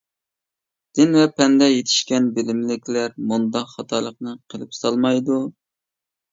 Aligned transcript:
دىن 0.99 1.13
ۋە 1.17 1.25
پەندە 1.41 1.67
يېتىشكەن 1.73 2.31
بىلىملىكلەر 2.39 3.13
مۇنداق 3.35 3.71
خاتالىقنى 3.77 4.37
قىلىپ 4.55 4.77
سالمايدۇ. 4.83 5.41